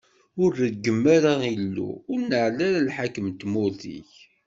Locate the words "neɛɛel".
2.29-2.59